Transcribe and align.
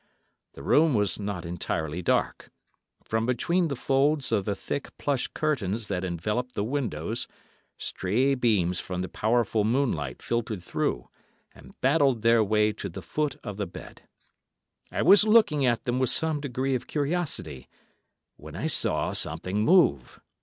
The 0.53 0.63
room 0.63 0.95
was 0.95 1.19
not 1.19 1.45
entirely 1.45 2.01
dark; 2.01 2.49
from 3.03 3.27
between 3.27 3.67
the 3.67 3.75
folds 3.75 4.31
of 4.31 4.45
the 4.45 4.55
thick 4.55 4.89
plush 4.97 5.27
curtains 5.27 5.89
that 5.89 6.03
enveloped 6.03 6.55
the 6.55 6.63
windows 6.63 7.27
stray 7.77 8.33
beams 8.33 8.79
from 8.79 9.03
the 9.03 9.07
powerful 9.07 9.63
moonlight 9.63 10.23
filtered 10.23 10.63
through 10.63 11.07
and 11.53 11.79
battled 11.81 12.23
their 12.23 12.43
way 12.43 12.71
to 12.73 12.89
the 12.89 13.03
foot 13.03 13.35
of 13.43 13.57
the 13.57 13.67
bed. 13.67 14.01
I 14.91 15.03
was 15.03 15.23
looking 15.23 15.67
at 15.67 15.83
them 15.83 15.99
with 15.99 16.09
some 16.09 16.41
degree 16.41 16.73
of 16.73 16.87
curiosity, 16.87 17.69
when 18.37 18.55
I 18.55 18.65
saw 18.65 19.13
something 19.13 19.63
move. 19.63 20.19